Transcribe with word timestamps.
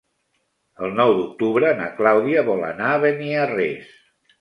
El 0.87 0.95
nou 1.01 1.13
d'octubre 1.19 1.75
na 1.83 1.91
Clàudia 2.01 2.47
vol 2.51 2.67
anar 2.73 2.91
a 2.93 2.99
Beniarrés. 3.07 3.97